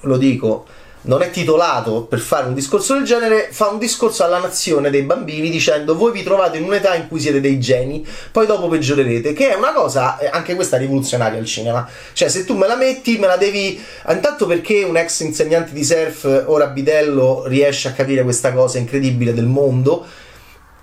lo 0.00 0.16
dico, 0.18 0.66
non 1.04 1.22
è 1.22 1.30
titolato 1.30 2.02
per 2.02 2.18
fare 2.18 2.46
un 2.46 2.54
discorso 2.54 2.94
del 2.94 3.04
genere, 3.04 3.48
fa 3.50 3.68
un 3.68 3.78
discorso 3.78 4.24
alla 4.24 4.38
nazione 4.38 4.90
dei 4.90 5.02
bambini 5.02 5.50
dicendo 5.50 5.96
voi 5.96 6.12
vi 6.12 6.22
trovate 6.22 6.58
in 6.58 6.64
un'età 6.64 6.94
in 6.94 7.08
cui 7.08 7.20
siete 7.20 7.40
dei 7.40 7.58
geni, 7.58 8.06
poi 8.30 8.46
dopo 8.46 8.68
peggiorerete, 8.68 9.32
che 9.32 9.50
è 9.50 9.54
una 9.54 9.72
cosa 9.72 10.18
eh, 10.18 10.28
anche 10.32 10.54
questa 10.54 10.76
rivoluzionaria 10.76 11.38
al 11.38 11.46
cinema. 11.46 11.88
Cioè 12.12 12.28
se 12.28 12.44
tu 12.44 12.56
me 12.56 12.66
la 12.66 12.76
metti, 12.76 13.18
me 13.18 13.26
la 13.26 13.36
devi... 13.36 13.82
Intanto 14.08 14.46
perché 14.46 14.82
un 14.82 14.96
ex 14.96 15.20
insegnante 15.20 15.72
di 15.72 15.84
surf, 15.84 16.44
ora 16.46 16.66
bidello, 16.66 17.44
riesce 17.46 17.88
a 17.88 17.92
capire 17.92 18.22
questa 18.22 18.52
cosa 18.52 18.78
incredibile 18.78 19.34
del 19.34 19.46
mondo 19.46 20.06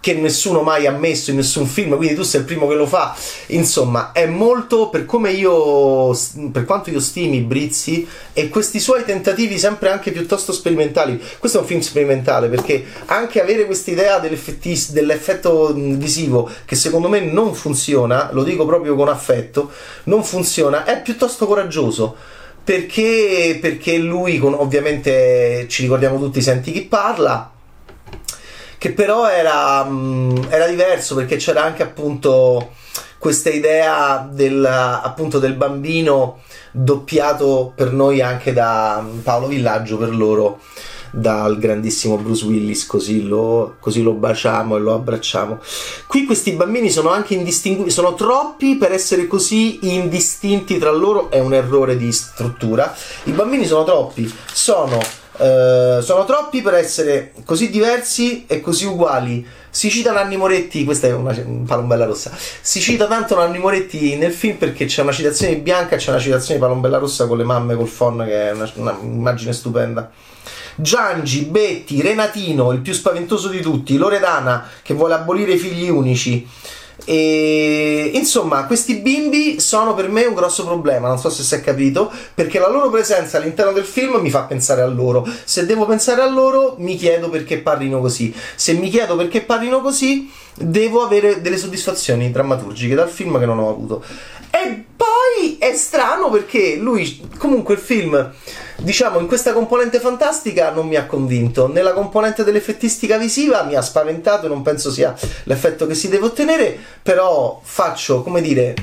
che 0.01 0.15
nessuno 0.15 0.63
mai 0.63 0.87
ha 0.87 0.91
messo 0.91 1.29
in 1.29 1.37
nessun 1.37 1.67
film, 1.67 1.95
quindi 1.95 2.15
tu 2.15 2.23
sei 2.23 2.41
il 2.41 2.45
primo 2.47 2.67
che 2.67 2.73
lo 2.73 2.87
fa. 2.87 3.15
Insomma, 3.47 4.11
è 4.11 4.25
molto 4.25 4.89
per 4.89 5.05
come 5.05 5.31
io, 5.31 6.17
per 6.51 6.65
quanto 6.65 6.89
io 6.89 6.99
stimi 6.99 7.39
Brizzi 7.41 8.05
e 8.33 8.49
questi 8.49 8.79
suoi 8.79 9.05
tentativi 9.05 9.57
sempre 9.59 9.89
anche 9.89 10.11
piuttosto 10.11 10.51
sperimentali. 10.51 11.21
Questo 11.37 11.59
è 11.59 11.61
un 11.61 11.67
film 11.67 11.79
sperimentale 11.81 12.49
perché 12.49 12.83
anche 13.05 13.41
avere 13.41 13.65
questa 13.65 13.91
idea 13.91 14.19
dell'effetto 14.19 15.71
visivo 15.73 16.49
che 16.65 16.75
secondo 16.75 17.07
me 17.07 17.19
non 17.19 17.53
funziona, 17.53 18.31
lo 18.33 18.43
dico 18.43 18.65
proprio 18.65 18.95
con 18.95 19.07
affetto, 19.07 19.71
non 20.05 20.23
funziona, 20.23 20.83
è 20.83 21.01
piuttosto 21.01 21.45
coraggioso. 21.45 22.15
Perché, 22.63 23.57
perché 23.59 23.97
lui, 23.97 24.39
ovviamente 24.39 25.65
ci 25.67 25.81
ricordiamo 25.81 26.19
tutti, 26.19 26.41
senti 26.41 26.71
chi 26.71 26.83
parla, 26.83 27.51
che 28.81 28.93
però 28.93 29.29
era, 29.29 29.83
mh, 29.83 29.93
mm, 29.93 30.37
era 30.49 30.65
diverso 30.65 31.13
perché 31.13 31.35
c'era 31.35 31.61
anche 31.61 31.83
appunto 31.83 32.71
questa 33.19 33.51
idea 33.51 34.27
del, 34.27 34.65
appunto 34.65 35.37
del 35.37 35.53
bambino 35.53 36.39
doppiato 36.71 37.73
per 37.75 37.93
noi 37.93 38.21
anche 38.21 38.53
da 38.53 39.05
Paolo 39.21 39.45
Villaggio, 39.45 39.99
per 39.99 40.09
loro 40.09 40.61
dal 41.11 41.59
grandissimo 41.59 42.17
Bruce 42.17 42.43
Willis, 42.43 42.87
così 42.87 43.27
lo, 43.27 43.75
così 43.79 44.01
lo 44.01 44.13
baciamo 44.13 44.77
e 44.77 44.79
lo 44.79 44.95
abbracciamo. 44.95 45.59
Qui 46.07 46.25
questi 46.25 46.53
bambini 46.53 46.89
sono 46.89 47.11
anche 47.11 47.35
indistinguibili, 47.35 47.93
sono 47.93 48.15
troppi 48.15 48.77
per 48.77 48.93
essere 48.93 49.27
così 49.27 49.93
indistinti 49.93 50.79
tra 50.79 50.89
loro, 50.89 51.29
è 51.29 51.37
un 51.37 51.53
errore 51.53 51.97
di 51.97 52.11
struttura. 52.11 52.91
I 53.25 53.31
bambini 53.31 53.67
sono 53.67 53.83
troppi, 53.83 54.33
sono, 54.51 54.99
eh, 55.41 56.01
sono 56.03 56.23
troppi 56.25 56.61
per 56.61 56.75
essere 56.75 57.33
così 57.45 57.71
diversi 57.71 58.45
e 58.45 58.61
così 58.61 58.85
uguali. 58.85 59.43
Si 59.71 59.89
cita 59.89 60.11
Nanni 60.11 60.37
Moretti, 60.37 60.83
questa 60.83 61.07
è 61.07 61.13
una 61.13 61.33
palombella 61.65 62.05
rossa. 62.05 62.31
Si 62.61 62.79
cita 62.79 63.07
tanto 63.07 63.35
Nanni 63.35 63.57
Moretti 63.57 64.17
nel 64.17 64.33
film 64.33 64.57
perché 64.57 64.85
c'è 64.85 65.01
una 65.01 65.11
citazione 65.11 65.55
di 65.55 65.61
Bianca 65.61 65.95
e 65.95 65.97
c'è 65.97 66.11
una 66.11 66.19
citazione 66.19 66.59
di 66.59 66.59
palombella 66.59 66.99
rossa 66.99 67.25
con 67.25 67.37
le 67.37 67.43
mamme 67.43 67.75
col 67.75 67.89
phon, 67.89 68.23
che 68.25 68.51
è 68.51 68.53
un'immagine 68.75 69.51
stupenda. 69.51 70.11
Giangi, 70.75 71.45
Betti, 71.45 72.01
Renatino, 72.01 72.71
il 72.71 72.79
più 72.79 72.93
spaventoso 72.93 73.47
di 73.47 73.61
tutti, 73.61 73.97
Loredana 73.97 74.67
che 74.83 74.93
vuole 74.93 75.15
abolire 75.15 75.53
i 75.53 75.57
figli 75.57 75.89
unici. 75.89 76.47
E 77.05 78.11
insomma, 78.13 78.65
questi 78.65 78.95
bimbi 78.95 79.59
sono 79.59 79.93
per 79.93 80.09
me 80.09 80.25
un 80.25 80.33
grosso 80.33 80.65
problema. 80.65 81.07
Non 81.07 81.17
so 81.17 81.29
se 81.29 81.43
si 81.43 81.55
è 81.55 81.61
capito, 81.61 82.11
perché 82.33 82.59
la 82.59 82.69
loro 82.69 82.89
presenza 82.89 83.37
all'interno 83.37 83.71
del 83.71 83.85
film 83.85 84.15
mi 84.15 84.29
fa 84.29 84.43
pensare 84.43 84.81
a 84.81 84.87
loro. 84.87 85.27
Se 85.43 85.65
devo 85.65 85.85
pensare 85.85 86.21
a 86.21 86.29
loro, 86.29 86.75
mi 86.79 86.95
chiedo 86.95 87.29
perché 87.29 87.59
parlino 87.59 87.99
così. 87.99 88.33
Se 88.55 88.73
mi 88.73 88.89
chiedo 88.89 89.15
perché 89.15 89.41
parlino 89.41 89.81
così, 89.81 90.29
devo 90.55 91.03
avere 91.03 91.41
delle 91.41 91.57
soddisfazioni 91.57 92.31
drammaturgiche 92.31 92.95
dal 92.95 93.09
film 93.09 93.39
che 93.39 93.45
non 93.45 93.59
ho 93.59 93.69
avuto. 93.69 94.03
E 94.51 94.83
poi 94.95 95.57
è 95.57 95.75
strano 95.75 96.29
perché 96.29 96.75
lui, 96.75 97.29
comunque, 97.37 97.75
il 97.75 97.79
film 97.79 98.33
diciamo 98.81 99.19
in 99.19 99.27
questa 99.27 99.53
componente 99.53 99.99
fantastica 99.99 100.71
non 100.71 100.87
mi 100.87 100.95
ha 100.95 101.05
convinto. 101.05 101.67
Nella 101.67 101.93
componente 101.93 102.43
dell'effettistica 102.43 103.17
visiva 103.17 103.63
mi 103.63 103.75
ha 103.75 103.81
spaventato 103.81 104.47
non 104.47 104.61
penso 104.61 104.91
sia 104.91 105.15
l'effetto 105.43 105.87
che 105.87 105.93
si 105.93 106.09
deve 106.09 106.25
ottenere 106.25 106.77
però 107.01 107.61
faccio 107.63 108.23
come 108.23 108.41
dire 108.41 108.73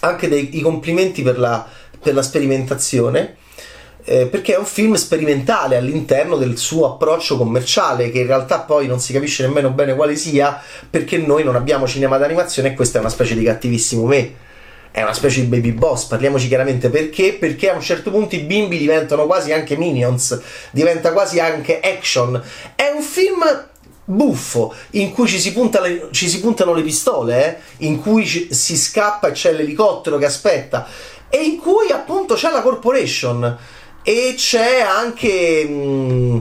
anche 0.00 0.28
dei 0.28 0.60
complimenti 0.60 1.22
per 1.22 1.38
la, 1.38 1.66
per 2.00 2.14
la 2.14 2.22
sperimentazione 2.22 3.36
eh, 4.04 4.26
perché 4.26 4.54
è 4.54 4.58
un 4.58 4.66
film 4.66 4.94
sperimentale 4.94 5.76
all'interno 5.76 6.36
del 6.36 6.56
suo 6.58 6.92
approccio 6.92 7.36
commerciale 7.36 8.10
che 8.10 8.20
in 8.20 8.26
realtà 8.26 8.60
poi 8.60 8.86
non 8.86 9.00
si 9.00 9.12
capisce 9.12 9.42
nemmeno 9.42 9.70
bene 9.70 9.96
quale 9.96 10.14
sia 10.14 10.60
perché 10.88 11.18
noi 11.18 11.42
non 11.42 11.56
abbiamo 11.56 11.88
cinema 11.88 12.18
d'animazione 12.18 12.68
e 12.68 12.74
questa 12.74 12.98
è 12.98 13.00
una 13.00 13.10
specie 13.10 13.34
di 13.34 13.42
cattivissimo 13.42 14.04
me 14.04 14.44
è 14.96 15.02
una 15.02 15.12
specie 15.12 15.42
di 15.42 15.46
baby 15.48 15.72
boss, 15.72 16.04
parliamoci 16.04 16.48
chiaramente 16.48 16.88
perché, 16.88 17.34
perché 17.34 17.68
a 17.68 17.74
un 17.74 17.82
certo 17.82 18.10
punto 18.10 18.34
i 18.34 18.38
bimbi 18.38 18.78
diventano 18.78 19.26
quasi 19.26 19.52
anche 19.52 19.76
minions, 19.76 20.40
diventa 20.70 21.12
quasi 21.12 21.38
anche 21.38 21.80
action. 21.80 22.42
È 22.74 22.90
un 22.94 23.02
film 23.02 23.66
buffo 24.06 24.74
in 24.92 25.12
cui 25.12 25.28
ci 25.28 25.38
si, 25.38 25.52
le, 25.82 26.08
ci 26.12 26.30
si 26.30 26.40
puntano 26.40 26.72
le 26.72 26.80
pistole, 26.80 27.44
eh? 27.44 27.84
in 27.86 28.00
cui 28.00 28.24
ci, 28.24 28.54
si 28.54 28.74
scappa 28.74 29.28
e 29.28 29.32
c'è 29.32 29.52
l'elicottero 29.52 30.16
che 30.16 30.24
aspetta 30.24 30.86
e 31.28 31.42
in 31.42 31.58
cui 31.58 31.90
appunto 31.90 32.34
c'è 32.34 32.50
la 32.50 32.62
corporation 32.62 33.54
e 34.02 34.34
c'è 34.34 34.80
anche... 34.80 35.66
Mh, 35.68 35.74
mm, 35.74 36.40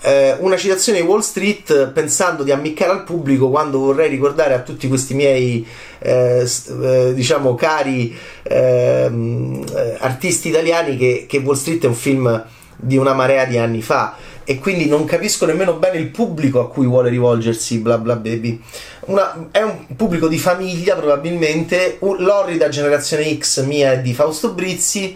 eh, 0.00 0.36
una 0.40 0.56
citazione 0.56 1.00
di 1.00 1.06
Wall 1.06 1.20
Street 1.20 1.88
pensando 1.88 2.42
di 2.42 2.52
ammiccare 2.52 2.92
al 2.92 3.04
pubblico 3.04 3.50
quando 3.50 3.78
vorrei 3.78 4.08
ricordare 4.08 4.54
a 4.54 4.60
tutti 4.60 4.88
questi 4.88 5.14
miei 5.14 5.66
eh, 5.98 6.48
eh, 6.82 7.12
diciamo 7.14 7.54
cari 7.54 8.16
ehm, 8.42 9.64
eh, 9.74 9.96
artisti 9.98 10.48
italiani 10.48 10.96
che, 10.96 11.26
che 11.28 11.38
Wall 11.38 11.56
Street 11.56 11.84
è 11.84 11.88
un 11.88 11.94
film 11.94 12.44
di 12.76 12.96
una 12.96 13.12
marea 13.12 13.44
di 13.44 13.58
anni 13.58 13.82
fa. 13.82 14.16
E 14.44 14.58
quindi 14.58 14.86
non 14.86 15.04
capisco 15.04 15.44
nemmeno 15.44 15.74
bene 15.74 15.98
il 15.98 16.08
pubblico 16.08 16.60
a 16.60 16.70
cui 16.70 16.86
vuole 16.86 17.10
rivolgersi 17.10 17.80
bla 17.80 17.98
bla 17.98 18.16
baby. 18.16 18.58
Una, 19.06 19.48
è 19.50 19.60
un 19.60 19.94
pubblico 19.94 20.26
di 20.26 20.38
famiglia 20.38 20.94
probabilmente. 20.94 21.98
L'orrida 22.00 22.70
generazione 22.70 23.36
X 23.36 23.62
mia 23.64 23.92
e 23.92 24.00
di 24.00 24.14
Fausto 24.14 24.52
Brizzi 24.52 25.14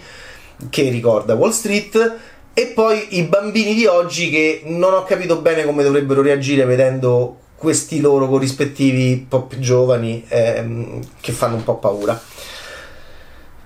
che 0.69 0.91
ricorda 0.91 1.35
Wall 1.35 1.51
Street 1.51 2.19
e 2.55 2.67
poi 2.67 3.19
i 3.19 3.23
bambini 3.23 3.75
di 3.75 3.87
oggi 3.87 4.29
che 4.29 4.63
non 4.65 4.93
ho 4.93 5.05
capito 5.05 5.41
bene 5.41 5.65
come 5.65 5.83
dovrebbero 5.83 6.21
reagire 6.21 6.65
vedendo 6.65 7.39
questi 7.57 8.01
loro 8.01 8.29
corrispettivi 8.29 9.13
un 9.13 9.29
po' 9.29 9.43
più 9.45 9.59
giovani 9.61 10.25
ehm, 10.27 11.01
che 11.21 11.33
fanno 11.33 11.55
un 11.55 11.65
po' 11.65 11.77
paura. 11.77 12.21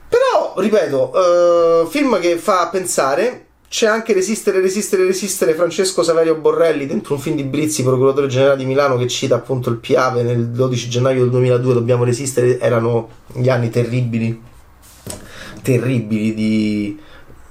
Però, 0.09 0.55
ripeto, 0.57 1.85
eh, 1.85 1.87
film 1.89 2.21
che 2.21 2.37
fa 2.37 2.69
pensare. 2.69 3.45
C'è 3.69 3.87
anche 3.87 4.13
Resistere, 4.13 4.61
Resistere, 4.61 5.05
Resistere 5.05 5.55
Francesco 5.55 6.03
Saverio 6.03 6.37
Borrelli 6.37 6.87
dentro 6.87 7.15
un 7.15 7.21
film 7.21 7.37
di 7.37 7.43
Brizzi, 7.43 7.83
procuratore 7.83 8.29
generale 8.29 8.57
di 8.57 8.65
Milano, 8.65 8.97
che 8.97 9.09
cita 9.09 9.35
appunto 9.35 9.71
il 9.71 9.79
Piave 9.79 10.23
nel 10.23 10.51
12 10.51 10.89
gennaio 10.89 11.23
del 11.23 11.31
2002. 11.31 11.73
Dobbiamo 11.73 12.05
resistere. 12.05 12.61
Erano 12.61 13.09
gli 13.33 13.49
anni 13.49 13.71
terribili, 13.71 14.41
terribili 15.63 16.35
di, 16.35 17.01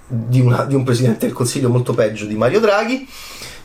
di, 0.07 0.39
una, 0.39 0.65
di, 0.65 0.75
un 0.75 0.83
presidente 0.83 1.25
del 1.25 1.35
Consiglio 1.35 1.69
molto 1.69 1.93
peggio 1.93 2.25
di 2.25 2.35
Mario 2.35 2.59
Draghi. 2.59 3.07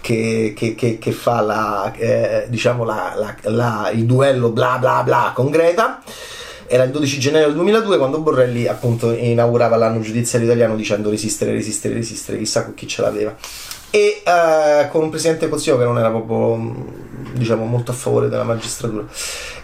Che, 0.00 0.54
che, 0.56 0.74
che, 0.74 0.98
che 0.98 1.12
fa 1.12 1.42
la, 1.42 1.92
eh, 1.94 2.46
diciamo 2.48 2.84
la, 2.84 3.36
la, 3.42 3.90
il 3.92 4.06
duello 4.06 4.48
bla 4.48 4.78
bla 4.78 5.02
bla 5.02 5.32
con 5.34 5.50
Greta. 5.50 6.02
Era 6.66 6.84
il 6.84 6.90
12 6.90 7.18
gennaio 7.18 7.46
del 7.46 7.54
2002 7.56 7.98
quando 7.98 8.20
Borrelli 8.20 8.66
appunto 8.66 9.12
inaugurava 9.12 9.76
l'anno 9.76 10.00
giudiziario 10.00 10.46
italiano 10.48 10.74
dicendo 10.74 11.10
resistere, 11.10 11.52
resistere, 11.52 11.94
resistere, 11.94 12.38
chissà 12.38 12.64
con 12.64 12.72
chi 12.72 12.86
ce 12.86 13.02
l'aveva. 13.02 13.36
E 13.90 14.22
uh, 14.24 14.88
con 14.88 15.02
un 15.02 15.10
presidente 15.10 15.40
del 15.40 15.50
Consiglio 15.50 15.76
che 15.76 15.84
non 15.84 15.98
era 15.98 16.08
proprio 16.08 16.86
diciamo 17.34 17.64
molto 17.66 17.90
a 17.90 17.94
favore 17.94 18.28
della 18.28 18.44
magistratura 18.44 19.04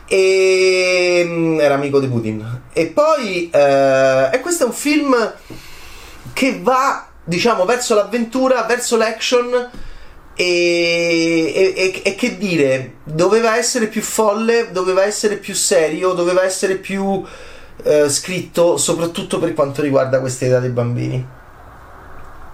e 0.08 1.24
um, 1.26 1.58
era 1.60 1.74
amico 1.74 1.98
di 1.98 2.06
Putin 2.06 2.60
e 2.72 2.86
poi 2.86 3.50
uh, 3.52 4.32
e 4.32 4.40
questo 4.40 4.64
è 4.64 4.66
un 4.66 4.72
film 4.72 5.14
che 6.36 6.60
va, 6.60 7.06
diciamo, 7.24 7.64
verso 7.64 7.94
l'avventura, 7.94 8.64
verso 8.64 8.98
l'action. 8.98 9.70
E, 10.34 11.72
e, 11.74 12.02
e, 12.04 12.14
che 12.14 12.36
dire, 12.36 12.96
doveva 13.04 13.56
essere 13.56 13.86
più 13.86 14.02
folle, 14.02 14.70
doveva 14.70 15.02
essere 15.02 15.36
più 15.36 15.54
serio, 15.54 16.12
doveva 16.12 16.44
essere 16.44 16.74
più 16.74 17.24
eh, 17.84 18.10
scritto, 18.10 18.76
soprattutto 18.76 19.38
per 19.38 19.54
quanto 19.54 19.80
riguarda 19.80 20.20
questa 20.20 20.44
età 20.44 20.60
dei 20.60 20.68
bambini. 20.68 21.26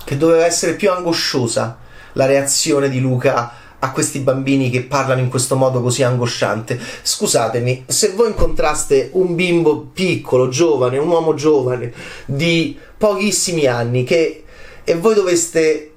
Che 0.04 0.16
doveva 0.16 0.44
essere 0.44 0.74
più 0.74 0.92
angosciosa 0.92 1.76
la 2.12 2.26
reazione 2.26 2.88
di 2.88 3.00
Luca 3.00 3.52
a 3.84 3.90
questi 3.90 4.20
bambini 4.20 4.70
che 4.70 4.82
parlano 4.82 5.20
in 5.20 5.28
questo 5.28 5.56
modo 5.56 5.82
così 5.82 6.04
angosciante. 6.04 6.78
Scusatemi, 7.02 7.84
se 7.86 8.12
voi 8.12 8.28
incontraste 8.28 9.10
un 9.14 9.34
bimbo 9.34 9.88
piccolo, 9.92 10.48
giovane, 10.48 10.98
un 10.98 11.08
uomo 11.08 11.34
giovane 11.34 11.92
di 12.26 12.78
pochissimi 12.96 13.66
anni 13.66 14.04
che, 14.04 14.44
e 14.84 14.94
voi 14.94 15.14
doveste 15.14 15.94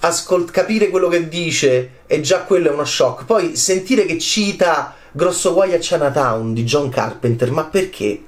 ascolt- 0.00 0.50
capire 0.50 0.88
quello 0.88 1.08
che 1.08 1.28
dice 1.28 1.90
e 2.06 2.20
già 2.22 2.40
quello 2.40 2.70
è 2.70 2.72
uno 2.72 2.86
shock. 2.86 3.26
Poi 3.26 3.54
sentire 3.54 4.06
che 4.06 4.18
cita 4.18 4.94
Grosso 5.12 5.54
guai 5.54 5.72
a 5.72 5.78
Chinatown 5.78 6.52
di 6.52 6.64
John 6.64 6.90
Carpenter, 6.90 7.50
ma 7.50 7.64
perché? 7.64 8.22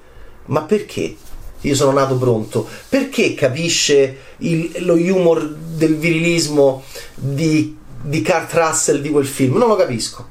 Ma 0.46 0.62
perché? 0.62 1.16
Io 1.60 1.74
sono 1.74 1.92
nato 1.92 2.16
pronto. 2.16 2.66
Perché 2.88 3.34
capisce 3.34 4.16
il, 4.38 4.72
lo 4.86 4.94
humor 4.94 5.46
del 5.46 5.96
virilismo 5.96 6.82
di 7.14 7.77
di 8.02 8.22
Kurt 8.22 8.52
Russell 8.52 9.00
di 9.00 9.10
quel 9.10 9.26
film, 9.26 9.56
non 9.56 9.68
lo 9.68 9.76
capisco. 9.76 10.28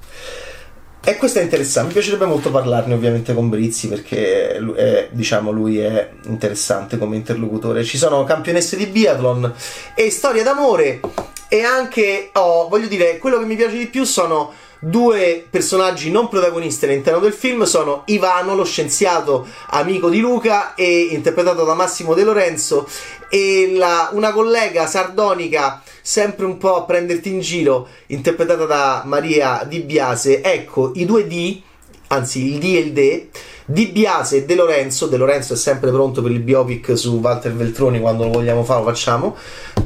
E 1.03 1.15
questo 1.15 1.39
è 1.39 1.41
interessante, 1.41 1.87
mi 1.87 1.93
piacerebbe 1.93 2.25
molto 2.25 2.51
parlarne 2.51 2.93
ovviamente 2.93 3.33
con 3.33 3.47
Brizzi 3.47 3.87
perché 3.87 4.57
è, 4.57 5.07
diciamo, 5.09 5.51
lui 5.51 5.79
è 5.79 6.09
interessante 6.25 6.97
come 6.97 7.15
interlocutore. 7.15 7.85
Ci 7.85 7.97
sono 7.97 8.25
campionesse 8.25 8.75
di 8.75 8.87
biathlon 8.87 9.53
e 9.95 10.09
storie 10.11 10.43
d'amore 10.43 10.99
e 11.47 11.63
anche, 11.63 12.31
oh, 12.33 12.67
voglio 12.67 12.87
dire, 12.87 13.19
quello 13.19 13.39
che 13.39 13.45
mi 13.45 13.55
piace 13.55 13.77
di 13.77 13.87
più 13.87 14.03
sono 14.03 14.51
due 14.79 15.45
personaggi 15.49 16.11
non 16.11 16.29
protagonisti 16.29 16.85
all'interno 16.85 17.19
del 17.19 17.33
film 17.33 17.63
sono 17.63 18.03
Ivano, 18.05 18.55
lo 18.55 18.63
scienziato 18.63 19.47
amico 19.69 20.09
di 20.09 20.19
Luca, 20.19 20.75
e, 20.75 21.09
interpretato 21.11 21.63
da 21.63 21.73
Massimo 21.73 22.13
De 22.13 22.23
Lorenzo, 22.23 22.87
e 23.29 23.73
la, 23.75 24.09
una 24.13 24.31
collega 24.31 24.85
sardonica 24.87 25.81
sempre 26.01 26.45
un 26.45 26.57
po' 26.57 26.75
a 26.75 26.83
prenderti 26.83 27.29
in 27.29 27.39
giro, 27.41 27.87
interpretata 28.07 28.65
da 28.65 29.03
Maria 29.05 29.65
Di 29.67 29.79
Biase. 29.81 30.41
Ecco, 30.41 30.91
i 30.95 31.05
due 31.05 31.27
D, 31.27 31.61
anzi 32.07 32.53
il 32.53 32.59
D 32.59 32.63
e 32.63 32.79
il 32.79 32.91
D, 32.93 33.25
Di 33.65 33.87
Biase 33.87 34.37
e 34.37 34.45
De 34.45 34.55
Lorenzo. 34.55 35.07
De 35.07 35.17
Lorenzo 35.17 35.53
è 35.53 35.57
sempre 35.57 35.91
pronto 35.91 36.21
per 36.21 36.31
il 36.31 36.39
biopic 36.39 36.97
su 36.97 37.19
Walter 37.19 37.53
Veltroni, 37.53 37.99
quando 37.99 38.23
lo 38.23 38.31
vogliamo 38.31 38.63
fare 38.63 38.79
lo 38.79 38.87
facciamo. 38.87 39.35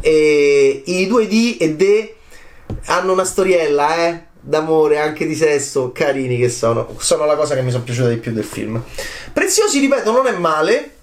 E 0.01 0.83
i 0.85 1.07
due 1.07 1.27
D 1.27 1.57
e 1.59 1.75
De 1.75 2.15
hanno 2.85 3.13
una 3.13 3.25
storiella, 3.25 4.07
eh? 4.07 4.29
D'amore, 4.41 4.99
anche 4.99 5.27
di 5.27 5.35
sesso, 5.35 5.91
carini 5.91 6.37
che 6.37 6.49
sono. 6.49 6.93
Sono 6.97 7.25
la 7.25 7.35
cosa 7.35 7.55
che 7.55 7.61
mi 7.61 7.71
sono 7.71 7.83
piaciuta 7.83 8.09
di 8.09 8.17
più 8.17 8.33
del 8.33 8.43
film. 8.43 8.81
Preziosi, 9.31 9.79
ripeto, 9.79 10.11
non 10.11 10.27
è 10.27 10.31
male. 10.31 10.95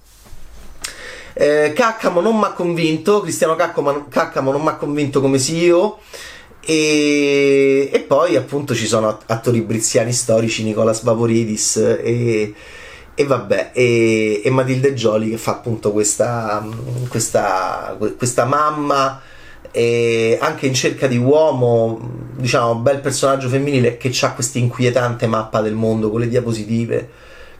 Eh, 1.32 1.72
Caccamo 1.74 2.20
non 2.20 2.36
mi 2.36 2.44
ha 2.44 2.52
convinto, 2.52 3.20
Cristiano 3.20 3.54
Caccamo, 3.54 4.08
Caccamo 4.08 4.50
non 4.50 4.62
mi 4.62 4.68
ha 4.68 4.74
convinto 4.74 5.20
come 5.20 5.38
CEO. 5.38 6.00
E, 6.60 7.88
e, 7.90 8.00
poi 8.00 8.36
appunto 8.36 8.74
ci 8.74 8.86
sono 8.86 9.18
attori 9.26 9.62
briziani 9.62 10.12
storici, 10.12 10.64
Nicola 10.64 10.92
Svavoridis 10.92 11.76
e, 11.76 12.52
e 13.14 13.24
vabbè, 13.24 13.70
e, 13.72 14.42
e, 14.44 14.50
Matilde 14.50 14.92
Gioli 14.92 15.30
che 15.30 15.38
fa 15.38 15.52
appunto 15.52 15.92
questa, 15.92 16.66
questa, 17.08 17.96
questa 18.18 18.44
mamma 18.44 19.18
anche 19.72 20.66
in 20.66 20.74
cerca 20.74 21.06
di 21.06 21.16
uomo, 21.16 22.00
diciamo, 22.36 22.76
bel 22.76 23.00
personaggio 23.00 23.48
femminile 23.48 23.96
che 23.96 24.12
ha 24.20 24.32
questa 24.32 24.58
inquietante 24.58 25.26
mappa 25.26 25.60
del 25.60 25.74
mondo 25.74 26.10
con 26.10 26.20
le 26.20 26.28
diapositive 26.28 27.08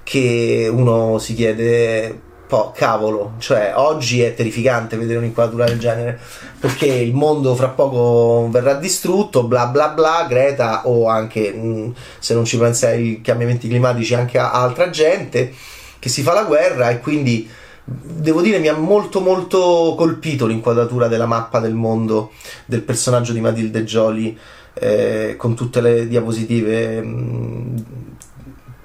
che 0.03 0.69
uno 0.73 1.19
si 1.19 1.35
chiede 1.35 2.27
po' 2.49 2.73
cavolo, 2.75 3.35
cioè 3.38 3.75
oggi 3.77 4.23
è 4.23 4.35
terrificante 4.35 4.97
vedere 4.97 5.19
un'inquadratura 5.19 5.67
del 5.67 5.79
genere 5.79 6.19
perché 6.59 6.87
il 6.87 7.12
mondo 7.12 7.55
fra 7.55 7.69
poco 7.69 8.49
verrà 8.50 8.75
distrutto, 8.75 9.45
bla 9.45 9.67
bla 9.67 9.91
bla, 9.91 10.25
Greta 10.27 10.88
o 10.88 11.09
anche 11.09 11.53
mh, 11.53 11.95
se 12.19 12.33
non 12.33 12.47
ci 12.47 12.57
pensa 12.57 12.88
ai 12.88 13.21
cambiamenti 13.23 13.69
climatici 13.69 14.15
anche 14.15 14.38
a 14.38 14.50
altra 14.53 14.88
gente 14.88 15.53
che 15.99 16.09
si 16.09 16.23
fa 16.23 16.33
la 16.33 16.45
guerra 16.45 16.88
e 16.88 17.00
quindi 17.00 17.49
devo 17.90 18.42
dire 18.42 18.59
mi 18.59 18.68
ha 18.68 18.76
molto 18.76 19.21
molto 19.21 19.95
colpito 19.97 20.47
l'inquadratura 20.47 21.09
della 21.09 21.26
mappa 21.26 21.59
del 21.59 21.75
mondo 21.75 22.33
del 22.66 22.83
personaggio 22.83 23.33
di 23.33 23.40
Matilde 23.40 23.85
Gioli 23.85 24.38
eh, 24.75 25.35
con 25.37 25.54
tutte 25.54 25.80
le 25.80 26.07
diapositive 26.07 27.00
mh, 27.00 27.85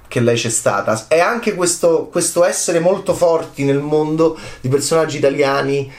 che 0.07 0.19
lei 0.19 0.35
c'è 0.35 0.49
stata. 0.49 1.07
È 1.07 1.19
anche 1.19 1.55
questo, 1.55 2.07
questo 2.11 2.43
essere 2.43 2.79
molto 2.79 3.13
forti 3.13 3.63
nel 3.63 3.79
mondo 3.79 4.37
di 4.61 4.69
personaggi 4.69 5.17
italiani 5.17 5.91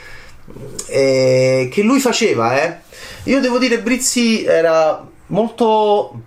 eh, 0.87 1.69
che 1.71 1.81
lui 1.81 1.99
faceva. 1.99 2.61
Eh. 2.63 2.77
Io 3.23 3.41
devo 3.41 3.57
dire, 3.57 3.81
Brizzi 3.81 4.45
era 4.45 5.05
molto 5.27 6.21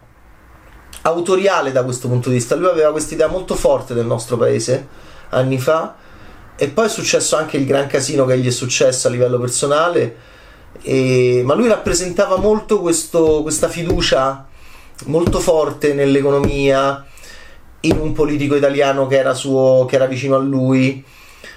autoriale 1.02 1.73
da 1.73 1.82
questo 1.82 2.08
punto 2.08 2.28
di 2.28 2.37
vista. 2.37 2.56
Lui 2.56 2.68
aveva 2.68 2.90
questa 2.90 3.14
idea 3.14 3.28
molto 3.28 3.54
forte 3.54 3.94
del 3.94 4.06
nostro 4.06 4.37
paese 4.37 4.87
anni 5.30 5.58
fa. 5.58 5.97
E 6.61 6.69
poi 6.69 6.87
è 6.87 6.88
successo 6.88 7.37
anche 7.37 7.57
il 7.57 7.65
gran 7.65 7.87
casino 7.87 8.25
che 8.25 8.37
gli 8.37 8.49
è 8.49 8.50
successo 8.50 9.07
a 9.07 9.11
livello 9.11 9.38
personale. 9.38 10.17
E, 10.83 11.43
ma 11.45 11.55
lui 11.55 11.69
rappresentava 11.69 12.37
molto 12.37 12.81
questo, 12.81 13.43
questa 13.43 13.69
fiducia 13.69 14.47
molto 15.05 15.38
forte 15.38 15.95
nell'economia, 15.95 17.05
in 17.81 17.97
un 17.99 18.12
politico 18.12 18.57
italiano 18.57 19.07
che 19.07 19.17
era, 19.19 19.35
suo, 19.35 19.87
che 19.88 19.95
era 19.95 20.07
vicino 20.07 20.35
a 20.35 20.41
lui, 20.41 21.05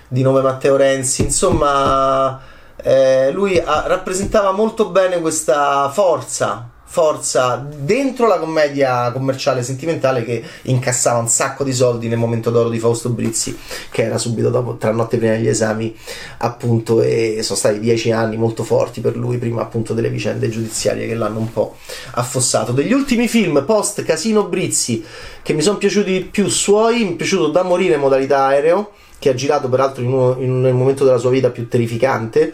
di 0.08 0.22
nome 0.22 0.41
Matteo 0.41 0.75
Renzi. 0.75 1.24
Insomma, 1.24 2.39
eh, 2.75 3.31
lui 3.31 3.58
ha, 3.58 3.86
rappresentava 3.88 4.51
molto 4.51 4.89
bene 4.89 5.20
questa 5.20 5.89
forza 5.89 6.70
forza 6.91 7.65
dentro 7.74 8.27
la 8.27 8.38
commedia 8.38 9.13
commerciale 9.13 9.63
sentimentale 9.63 10.25
che 10.25 10.43
incassava 10.63 11.19
un 11.19 11.29
sacco 11.29 11.63
di 11.63 11.71
soldi 11.71 12.10
nel 12.10 12.17
momento 12.17 12.51
d'oro 12.51 12.67
di 12.67 12.79
Fausto 12.79 13.07
Brizzi 13.07 13.57
che 13.89 14.03
era 14.03 14.17
subito 14.17 14.50
dopo 14.50 14.75
tra 14.75 14.91
notte 14.91 15.15
prima 15.15 15.31
degli 15.31 15.48
esami 15.48 15.95
appunto 16.39 17.01
e 17.01 17.39
sono 17.43 17.57
stati 17.57 17.79
dieci 17.79 18.12
anni 18.12 18.36
molto 18.36 18.65
forti 18.65 19.00
per 19.00 19.15
lui 19.15 19.38
prima 19.38 19.62
appunto 19.62 19.93
delle 19.93 20.10
vicende 20.10 20.50
giudiziarie 20.50 21.07
che 21.07 21.15
l'hanno 21.15 21.39
un 21.39 21.53
po' 21.53 21.77
affossato. 22.15 22.74
Degli 22.74 22.91
ultimi 22.91 23.29
film 23.29 23.63
post 23.65 24.03
Casino 24.03 24.43
Brizzi 24.43 25.01
che 25.41 25.53
mi 25.53 25.62
sono 25.62 25.77
piaciuti 25.77 26.12
di 26.12 26.25
più 26.25 26.50
suoi 26.50 27.05
mi 27.05 27.13
è 27.13 27.15
piaciuto 27.15 27.48
Da 27.48 27.63
morire 27.63 27.94
in 27.94 28.01
modalità 28.01 28.48
aereo 28.48 28.92
che 29.18 29.29
ha 29.29 29.33
girato 29.33 29.70
peraltro 29.70 30.03
in 30.03 30.11
uno, 30.11 30.35
in, 30.39 30.59
nel 30.59 30.74
momento 30.74 31.05
della 31.05 31.20
sua 31.20 31.29
vita 31.29 31.51
più 31.51 31.70
terrificante 31.70 32.51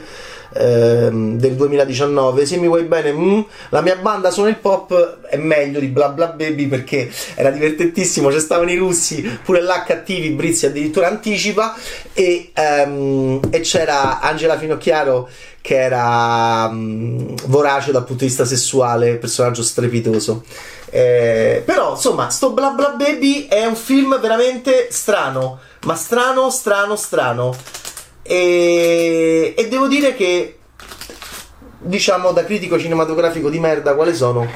ehm, 0.54 1.38
del 1.38 1.56
2019. 1.56 2.46
Se 2.46 2.58
mi 2.58 2.68
vuoi 2.68 2.84
bene, 2.84 3.12
mm, 3.12 3.40
la 3.70 3.82
mia 3.82 3.96
banda 3.96 4.32
suona 4.32 4.50
il 4.50 4.58
pop 4.58 5.22
è 5.28 5.38
meglio 5.38 5.80
di 5.80 5.88
Bla 5.88 6.10
Bla 6.10 6.28
Baby 6.28 6.68
perché 6.68 7.10
era 7.36 7.50
divertentissimo. 7.50 8.30
C'è 8.30 8.40
stavano 8.40 8.72
i 8.72 8.76
russi, 8.76 9.22
pure 9.44 9.62
là 9.62 9.84
cattivi, 9.84 10.30
Brizzi 10.30 10.66
addirittura 10.66 11.08
anticipa. 11.08 11.76
E, 12.14 12.52
ehm, 12.54 13.40
e 13.50 13.60
c'era 13.62 14.20
Angela 14.20 14.58
Finocchiaro 14.58 15.30
che 15.68 15.82
era 15.82 16.70
um, 16.72 17.36
vorace 17.48 17.92
dal 17.92 18.06
punto 18.06 18.22
di 18.22 18.30
vista 18.30 18.46
sessuale, 18.46 19.18
personaggio 19.18 19.64
strepitoso. 19.64 20.46
Eh, 20.90 21.62
però 21.66 21.92
insomma, 21.92 22.30
sto 22.30 22.52
Bla 22.52 22.70
Bla 22.70 22.92
Baby 22.92 23.48
è 23.48 23.66
un 23.66 23.76
film 23.76 24.18
veramente 24.22 24.88
strano, 24.92 25.60
ma 25.82 25.96
strano, 25.96 26.50
strano, 26.50 26.96
strano. 26.96 27.54
E, 28.28 29.54
e 29.58 29.68
devo 29.68 29.88
dire 29.88 30.14
che, 30.14 30.58
diciamo, 31.80 32.32
da 32.32 32.44
critico 32.44 32.78
cinematografico 32.78 33.50
di 33.50 33.60
merda, 33.60 33.96
quale 33.96 34.14
sono, 34.14 34.48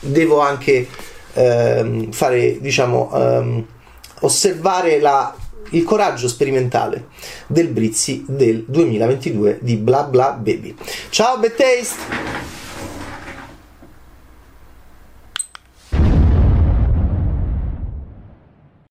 devo 0.00 0.40
anche 0.40 0.86
ehm, 1.34 2.10
fare, 2.10 2.60
diciamo, 2.60 3.10
ehm, 3.14 3.66
osservare 4.20 4.98
la, 4.98 5.34
il 5.70 5.84
coraggio 5.84 6.28
sperimentale 6.28 7.06
del 7.46 7.68
Brizzi 7.68 8.24
del 8.26 8.64
2022 8.66 9.58
di 9.60 9.76
Bla 9.76 10.04
Bla 10.04 10.32
Baby. 10.32 10.74
Ciao, 11.10 11.38
Bad! 11.38 12.57